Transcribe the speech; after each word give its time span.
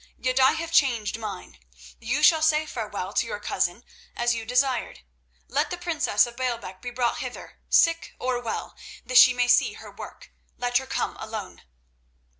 Yet 0.17 0.39
I 0.39 0.53
have 0.53 0.71
changed 0.71 1.19
mine. 1.19 1.59
You 1.99 2.23
shall 2.23 2.41
say 2.41 2.65
farewell 2.65 3.13
to 3.13 3.27
your 3.27 3.39
cousin, 3.39 3.83
as 4.15 4.33
you 4.33 4.45
desired. 4.45 5.01
Let 5.47 5.69
the 5.69 5.77
princess 5.77 6.25
of 6.25 6.35
Baalbec 6.37 6.81
be 6.81 6.89
brought 6.89 7.19
hither, 7.19 7.59
sick 7.69 8.15
or 8.17 8.39
well, 8.39 8.75
that 9.05 9.19
she 9.19 9.31
may 9.35 9.47
see 9.47 9.73
her 9.73 9.91
work. 9.91 10.31
Let 10.57 10.79
her 10.79 10.87
come 10.87 11.17
alone." 11.17 11.61